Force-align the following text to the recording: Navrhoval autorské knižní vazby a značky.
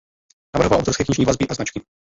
Navrhoval 0.55 0.79
autorské 0.79 1.03
knižní 1.05 1.25
vazby 1.25 1.47
a 1.47 1.53
značky. 1.53 1.81